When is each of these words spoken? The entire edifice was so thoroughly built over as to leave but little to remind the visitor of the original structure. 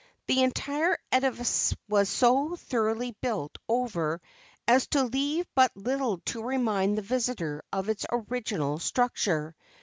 The 0.25 0.41
entire 0.41 0.97
edifice 1.11 1.75
was 1.87 2.09
so 2.09 2.55
thoroughly 2.55 3.15
built 3.21 3.55
over 3.69 4.19
as 4.67 4.87
to 4.87 5.03
leave 5.03 5.45
but 5.53 5.77
little 5.77 6.17
to 6.25 6.41
remind 6.41 6.97
the 6.97 7.03
visitor 7.03 7.61
of 7.71 7.85
the 7.85 8.03
original 8.11 8.79
structure. 8.79 9.55